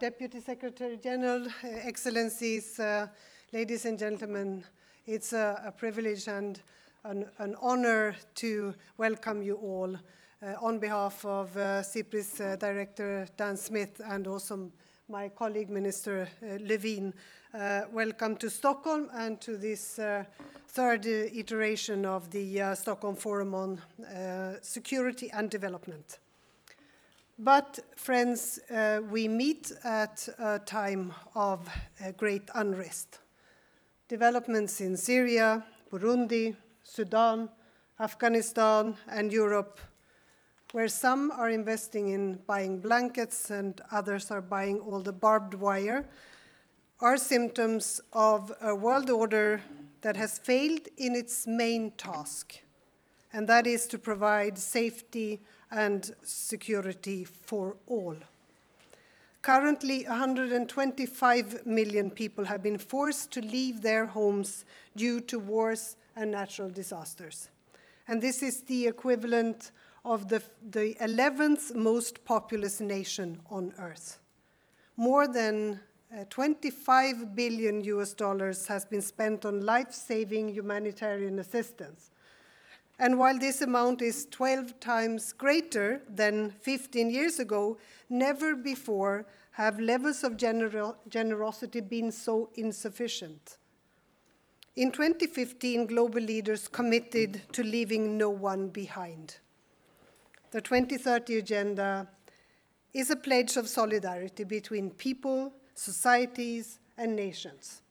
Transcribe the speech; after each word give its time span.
Deputy 0.00 0.38
Secretary 0.40 0.96
General, 0.96 1.46
uh, 1.46 1.68
Excellencies, 1.82 2.78
uh, 2.78 3.08
ladies 3.52 3.84
and 3.84 3.98
gentlemen, 3.98 4.62
it's 5.06 5.32
a, 5.32 5.60
a 5.66 5.72
privilege 5.72 6.28
and 6.28 6.60
an, 7.02 7.26
an, 7.38 7.56
honor 7.60 8.14
to 8.36 8.74
welcome 8.96 9.42
you 9.42 9.56
all 9.56 9.96
uh, 9.96 10.54
on 10.60 10.78
behalf 10.78 11.24
of 11.24 11.56
uh, 11.56 11.82
SIPRI's 11.82 12.40
uh, 12.40 12.54
Director 12.60 13.26
Dan 13.36 13.56
Smith 13.56 14.00
and 14.04 14.28
also 14.28 14.70
my 15.08 15.30
colleague 15.30 15.70
Minister 15.70 16.28
uh, 16.42 16.46
Lövin. 16.58 17.12
Uh, 17.52 17.82
welcome 17.92 18.36
to 18.36 18.48
Stockholm 18.48 19.10
and 19.14 19.40
to 19.40 19.56
this 19.56 19.98
third 20.68 21.06
iteration 21.06 22.06
of 22.06 22.30
the 22.30 22.76
Stockholm 22.76 23.16
Forum 23.16 23.52
on 23.52 23.80
Security 24.62 25.28
and 25.32 25.50
Development. 25.50 26.18
But, 27.40 27.78
friends, 27.94 28.58
uh, 28.68 29.00
we 29.08 29.28
meet 29.28 29.70
at 29.84 30.28
a 30.40 30.58
time 30.58 31.14
of 31.36 31.68
uh, 32.04 32.10
great 32.16 32.42
unrest. 32.56 33.20
Developments 34.08 34.80
in 34.80 34.96
Syria, 34.96 35.64
Burundi, 35.92 36.56
Sudan, 36.82 37.48
Afghanistan, 38.00 38.96
and 39.06 39.32
Europe, 39.32 39.78
where 40.72 40.88
some 40.88 41.30
are 41.30 41.48
investing 41.48 42.08
in 42.08 42.40
buying 42.48 42.80
blankets 42.80 43.50
and 43.50 43.80
others 43.92 44.32
are 44.32 44.42
buying 44.42 44.80
all 44.80 44.98
the 44.98 45.12
barbed 45.12 45.54
wire, 45.54 46.08
are 46.98 47.16
symptoms 47.16 48.00
of 48.12 48.52
a 48.60 48.74
world 48.74 49.10
order 49.10 49.62
that 50.00 50.16
has 50.16 50.40
failed 50.40 50.88
in 50.96 51.14
its 51.14 51.46
main 51.46 51.92
task, 51.92 52.58
and 53.32 53.48
that 53.48 53.64
is 53.64 53.86
to 53.86 53.96
provide 53.96 54.58
safety 54.58 55.40
and 55.70 56.14
security 56.22 57.24
for 57.24 57.76
all. 57.86 58.16
Currently, 59.42 60.04
125 60.04 61.64
million 61.66 62.10
people 62.10 62.44
have 62.44 62.62
been 62.62 62.78
forced 62.78 63.30
to 63.32 63.40
leave 63.40 63.82
their 63.82 64.06
homes 64.06 64.64
due 64.96 65.20
to 65.20 65.38
wars 65.38 65.96
and 66.16 66.30
natural 66.30 66.68
disasters. 66.68 67.48
And 68.08 68.20
this 68.20 68.42
is 68.42 68.62
the 68.62 68.86
equivalent 68.86 69.70
of 70.04 70.28
the, 70.28 70.42
the 70.70 70.94
11th 71.00 71.74
most 71.74 72.24
populous 72.24 72.80
nation 72.80 73.40
on 73.50 73.72
earth. 73.78 74.18
More 74.96 75.28
than 75.28 75.80
uh, 76.12 76.24
25 76.30 77.36
billion 77.36 77.84
US 77.84 78.14
dollars 78.14 78.66
has 78.66 78.84
been 78.84 79.02
spent 79.02 79.44
on 79.44 79.60
life 79.64 79.92
saving 79.92 80.48
humanitarian 80.48 81.38
assistance. 81.38 82.10
And 82.98 83.18
while 83.18 83.38
this 83.38 83.62
amount 83.62 84.02
is 84.02 84.26
12 84.30 84.80
times 84.80 85.32
greater 85.32 86.02
than 86.08 86.50
15 86.50 87.10
years 87.10 87.38
ago, 87.38 87.78
never 88.08 88.56
before 88.56 89.26
have 89.52 89.78
levels 89.78 90.24
of 90.24 90.36
gener 90.36 90.96
generosity 91.08 91.80
been 91.80 92.10
so 92.10 92.50
insufficient. 92.54 93.58
In 94.76 94.92
2015, 94.92 95.86
global 95.86 96.20
leaders 96.20 96.68
committed 96.68 97.42
to 97.52 97.64
leaving 97.64 98.16
no 98.16 98.30
one 98.30 98.68
behind. 98.68 99.36
The 100.50 100.60
2030 100.60 101.38
Agenda 101.38 102.08
is 102.94 103.10
a 103.10 103.16
pledge 103.16 103.56
of 103.56 103.68
solidarity 103.68 104.44
between 104.44 104.90
people, 104.90 105.52
societies, 105.74 106.78
and 106.96 107.14
nations. 107.14 107.82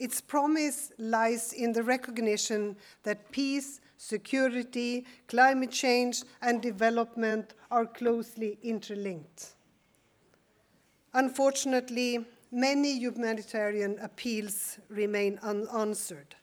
Its 0.00 0.20
promise 0.20 0.92
lies 0.98 1.52
in 1.52 1.74
the 1.74 1.82
recognition 1.82 2.74
that 3.02 3.30
peace 3.30 3.80
security, 3.98 5.04
climate 5.28 5.70
change, 5.70 6.22
and 6.40 6.62
development 6.62 7.52
are 7.70 7.84
closely 7.84 8.58
interlinked. 8.62 9.54
Unfortunately, 11.12 12.24
many 12.50 12.98
humanitarian 12.98 13.98
appeals 14.00 14.78
remain 14.88 15.38
unanswered. 15.42 16.34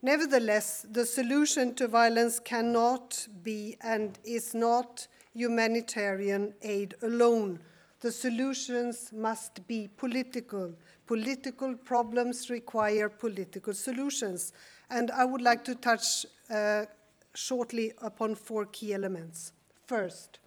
Nevertheless, 0.00 0.86
the 0.90 1.04
solution 1.04 1.74
to 1.74 1.86
violence 1.86 2.40
cannot 2.40 3.28
be 3.42 3.76
and 3.82 4.18
is 4.24 4.54
not 4.54 5.06
humanitarian 5.34 6.54
aid 6.62 6.94
alone. 7.02 7.60
The 8.00 8.12
solutions 8.12 9.10
must 9.12 9.66
be 9.66 9.88
political. 9.96 10.72
Political 11.06 11.76
problems 11.76 12.48
require 12.48 13.08
political 13.08 13.74
solutions. 13.74 14.52
And 14.90 15.10
I 15.10 15.24
would 15.24 15.42
like 15.42 15.64
to 15.64 15.74
touch 15.74 16.26
uh, 16.50 16.84
shortly 17.34 17.92
upon 18.02 18.34
four 18.34 18.66
key 18.66 18.94
elements. 18.94 19.52
First, 19.86 20.38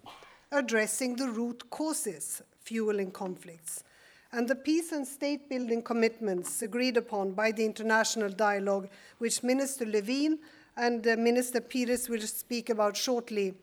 addressing 0.50 1.16
the 1.16 1.28
root 1.28 1.68
causes 1.70 2.42
fueling 2.60 3.10
conflicts 3.10 3.84
and 4.32 4.48
the 4.48 4.54
peace 4.54 4.92
and 4.92 5.06
state 5.06 5.48
building 5.48 5.82
commitments 5.82 6.62
agreed 6.62 6.96
upon 6.96 7.32
by 7.32 7.52
the 7.52 7.64
international 7.64 8.30
dialogue, 8.30 8.88
which 9.18 9.42
Minister 9.42 9.84
Lövin 9.84 10.38
and 10.76 11.06
uh, 11.06 11.16
Minister 11.16 11.60
Pires 11.60 12.08
will 12.08 12.22
speak 12.22 12.70
about 12.70 12.96
shortly, 12.96 13.54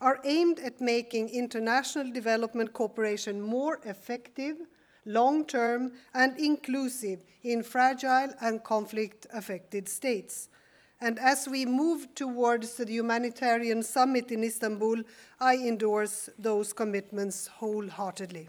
are 0.00 0.20
aimed 0.24 0.58
at 0.60 0.80
making 0.80 1.28
international 1.28 2.10
development 2.10 2.72
cooperation 2.72 3.40
more 3.40 3.80
effective, 3.84 4.56
long 5.04 5.44
term, 5.44 5.92
and 6.14 6.38
inclusive 6.38 7.20
in 7.42 7.62
fragile 7.62 8.32
and 8.40 8.62
conflict 8.64 9.26
affected 9.32 9.88
states. 9.88 10.48
And 11.00 11.18
as 11.18 11.46
we 11.48 11.66
move 11.66 12.14
towards 12.14 12.76
the 12.76 12.90
humanitarian 12.90 13.82
summit 13.82 14.30
in 14.30 14.42
Istanbul, 14.42 15.02
I 15.40 15.56
endorse 15.56 16.30
those 16.38 16.72
commitments 16.72 17.46
wholeheartedly. 17.46 18.48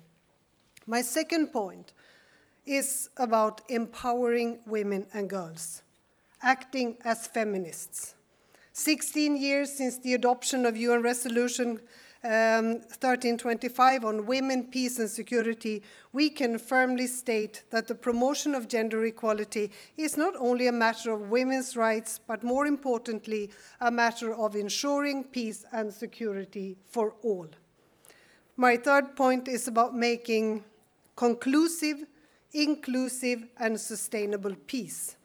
My 0.88 1.01
second 1.01 1.47
point 1.47 1.94
is 2.66 3.09
about 3.17 3.62
empowering 3.69 4.59
women 4.66 5.07
and 5.13 5.29
girls, 5.29 5.83
acting 6.41 6.97
as 7.03 7.27
feminists. 7.27 8.16
16 8.78 9.38
years 9.38 9.72
since 9.72 10.00
the 10.00 10.16
adoption 10.16 10.66
of 10.66 10.75
UN 10.75 11.02
Resolution 11.02 11.80
um, 12.25 12.74
1325 12.91 14.03
on 14.03 14.25
women, 14.25 14.66
peace 14.66 15.00
and 15.00 15.09
security, 15.09 15.81
we 16.12 16.30
can 16.30 16.58
firmly 16.58 17.08
state 17.08 17.63
that 17.69 17.88
the 17.88 17.96
promotion 17.96 18.53
of 18.53 18.68
gender 18.68 19.06
equality 19.06 19.72
is 19.96 20.18
not 20.18 20.34
only 20.38 20.68
a 20.68 20.74
matter 20.74 21.13
of 21.13 21.30
women's 21.30 21.78
rights, 21.78 22.19
but 22.28 22.44
more 22.44 22.66
importantly, 22.66 23.50
a 23.80 23.90
matter 23.90 24.36
of 24.36 24.58
ensuring 24.58 25.24
peace 25.24 25.63
and 25.72 25.94
security 25.94 26.75
for 26.86 27.13
all. 27.24 27.47
My 28.57 28.75
third 28.75 29.16
point 29.16 29.47
is 29.47 29.69
about 29.69 29.96
making 29.96 30.66
conclusive, 31.16 32.03
inclusive, 32.52 33.46
and 33.57 33.80
sustainable 33.80 34.56
peace. 34.68 35.16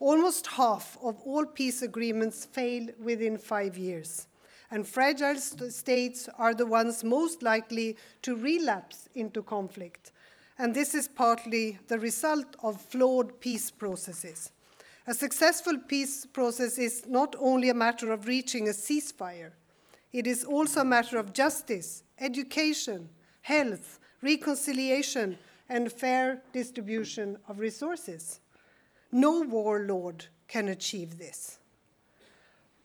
Almost 0.00 0.46
half 0.46 0.96
of 1.02 1.20
all 1.24 1.44
peace 1.44 1.82
agreements 1.82 2.44
fail 2.44 2.88
within 3.00 3.36
five 3.38 3.76
years 3.76 4.28
and 4.70 4.86
fragile 4.86 5.36
st 5.36 5.72
states 5.72 6.28
are 6.38 6.54
the 6.54 6.66
ones 6.66 7.02
most 7.02 7.42
likely 7.42 7.96
to 8.22 8.36
relapse 8.36 9.08
into 9.14 9.42
conflict. 9.42 10.12
And 10.58 10.74
this 10.74 10.94
is 10.94 11.08
partly 11.08 11.78
the 11.88 11.98
result 11.98 12.56
of 12.62 12.80
flawed 12.80 13.40
peace 13.40 13.70
processes. 13.70 14.50
A 15.06 15.14
successful 15.14 15.78
peace 15.78 16.26
process 16.26 16.76
is 16.76 17.06
not 17.06 17.34
only 17.38 17.70
a 17.70 17.74
matter 17.74 18.12
of 18.12 18.26
reaching 18.26 18.68
a 18.68 18.72
ceasefire, 18.72 19.52
it 20.12 20.26
is 20.26 20.44
also 20.44 20.80
a 20.80 20.84
matter 20.84 21.18
of 21.18 21.32
justice, 21.32 22.02
education, 22.18 23.08
health, 23.42 24.00
reconciliation, 24.20 25.38
and 25.68 25.92
fair 25.92 26.42
distribution 26.52 27.38
of 27.48 27.58
resources. 27.58 28.40
No 29.10 29.40
warlord 29.42 30.26
can 30.46 30.68
achieve 30.68 31.18
this. 31.18 31.58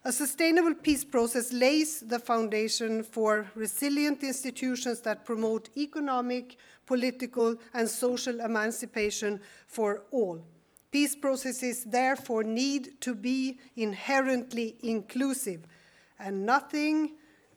A 0.06 0.12
sustainable 0.12 0.74
peace 0.74 1.06
process 1.06 1.54
lays 1.54 2.02
the 2.02 2.20
foundation 2.20 3.04
for 3.04 3.50
resilient 3.56 4.22
institutions 4.22 5.00
that 5.02 5.24
promote 5.24 5.70
economic, 5.78 6.58
political, 6.86 7.56
and 7.74 7.88
social 7.88 8.42
emancipation 8.42 9.40
for 9.66 10.04
all. 10.12 10.44
Peace 10.92 11.16
processes 11.16 11.86
therefore 11.86 12.44
need 12.44 13.00
to 13.00 13.16
be 13.16 13.60
inherently 13.78 14.76
inclusive 14.84 15.66
and 16.20 16.46
nothing 16.46 17.14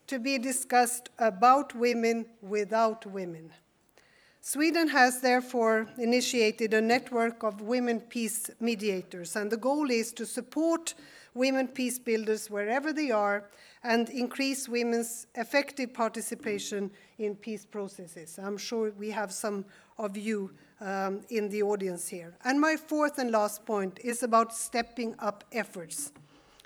to 0.07 0.17
be 0.17 0.37
discussed 0.37 1.09
about 1.19 1.75
women 1.75 2.25
without 2.41 3.05
women. 3.05 3.51
Sweden 4.49 4.87
has 4.87 5.19
therefore 5.19 5.89
initiated 5.97 6.73
a 6.73 6.79
network 6.79 7.43
of 7.43 7.59
women 7.59 7.99
peace 7.99 8.49
mediators, 8.61 9.35
and 9.35 9.51
the 9.51 9.57
goal 9.57 9.91
is 9.91 10.13
to 10.13 10.25
support 10.25 10.93
women 11.33 11.67
peace 11.67 11.99
builders 11.99 12.49
wherever 12.49 12.93
they 12.93 13.11
are 13.11 13.49
and 13.83 14.09
increase 14.09 14.69
women's 14.69 15.27
effective 15.35 15.93
participation 15.93 16.89
in 17.17 17.35
peace 17.35 17.65
processes. 17.65 18.39
I'm 18.41 18.57
sure 18.57 18.93
we 18.97 19.11
have 19.11 19.33
some 19.33 19.65
of 19.97 20.15
you 20.15 20.51
um, 20.79 21.19
in 21.29 21.49
the 21.49 21.63
audience 21.63 22.07
here. 22.07 22.33
And 22.45 22.57
my 22.57 22.77
fourth 22.77 23.17
and 23.17 23.31
last 23.31 23.65
point 23.65 23.99
is 24.01 24.23
about 24.23 24.55
stepping 24.55 25.13
up 25.19 25.43
efforts. 25.51 26.13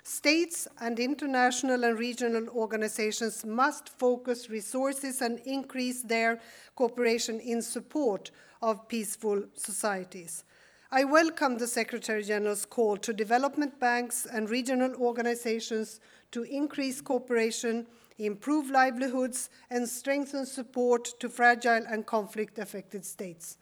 States 0.04 0.66
and 0.80 0.98
international 0.98 1.84
and 1.84 1.96
regional 1.96 2.48
organizations 2.48 3.44
must 3.44 3.88
focus 3.88 4.50
resources 4.50 5.22
and 5.22 5.38
increase 5.40 6.02
their 6.02 6.40
cooperation 6.74 7.38
in 7.38 7.62
support 7.62 8.32
of 8.62 8.88
peaceful 8.88 9.44
societies. 9.54 10.42
I 10.90 11.04
welcome 11.04 11.56
the 11.56 11.68
Secretary 11.68 12.24
General's 12.24 12.66
call 12.66 12.96
to 12.96 13.12
development 13.12 13.78
banks 13.78 14.26
and 14.26 14.50
regional 14.50 14.92
organizations 14.96 16.00
to 16.32 16.42
increase 16.42 17.00
cooperation, 17.00 17.86
improve 18.18 18.70
livelihoods, 18.70 19.50
and 19.70 19.88
strengthen 19.88 20.46
support 20.46 21.04
to 21.20 21.28
fragile 21.28 21.84
and 21.88 22.04
conflict 22.06 22.58
affected 22.58 23.04
states. 23.04 23.56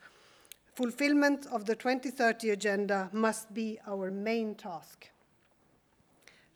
Fulfillment 0.74 1.46
of 1.52 1.66
the 1.66 1.76
2030 1.76 2.48
Agenda 2.48 3.10
must 3.12 3.52
be 3.52 3.78
our 3.86 4.10
main 4.10 4.54
task. 4.54 5.10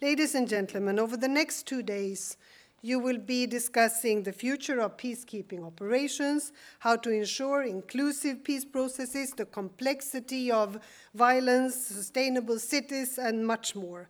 Ladies 0.02 0.34
and 0.34 0.48
gentlemen, 0.48 0.98
over 0.98 1.16
the 1.16 1.28
next 1.28 1.66
two 1.66 1.80
days, 1.80 2.36
you 2.82 2.98
will 2.98 3.16
be 3.16 3.46
discussing 3.46 4.24
the 4.24 4.32
future 4.32 4.80
of 4.80 4.96
peacekeeping 4.96 5.64
operations, 5.64 6.52
how 6.80 6.96
to 6.96 7.10
ensure 7.10 7.62
inclusive 7.62 8.42
peace 8.42 8.64
processes, 8.64 9.30
the 9.30 9.46
complexity 9.46 10.50
of 10.50 10.78
violence, 11.14 11.76
sustainable 11.76 12.58
cities, 12.58 13.18
and 13.18 13.46
much 13.46 13.76
more. 13.76 14.08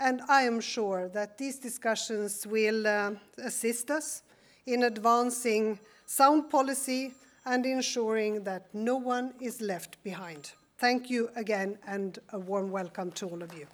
And 0.00 0.20
I 0.28 0.42
am 0.42 0.60
sure 0.60 1.08
that 1.10 1.38
these 1.38 1.60
discussions 1.60 2.44
will 2.44 2.86
uh, 2.86 3.12
assist 3.38 3.90
us 3.92 4.22
in 4.66 4.82
advancing 4.82 5.78
sound 6.06 6.50
policy 6.50 7.14
and 7.46 7.64
ensuring 7.64 8.42
that 8.44 8.66
no 8.74 8.96
one 8.96 9.32
is 9.40 9.60
left 9.60 10.02
behind. 10.02 10.52
Thank 10.78 11.08
you 11.08 11.30
again, 11.36 11.78
and 11.86 12.18
a 12.32 12.38
warm 12.38 12.70
welcome 12.70 13.12
to 13.12 13.28
all 13.28 13.42
of 13.42 13.54
you. 13.54 13.66